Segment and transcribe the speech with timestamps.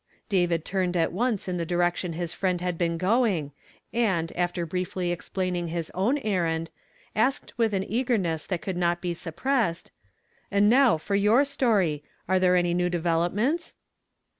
[0.29, 3.51] David turned at once in the direction his friend had been going,
[3.93, 6.71] and, after briefly explaining his own errand,
[7.15, 9.91] asked with an eagerness that could not be suppressed,—
[10.49, 12.03] "And now for your story.
[12.27, 13.75] Are there any new developments